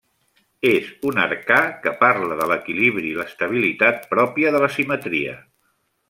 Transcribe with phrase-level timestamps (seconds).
[0.67, 5.37] És un arcà que parla de l'equilibri i l'estabilitat pròpia de la simetria.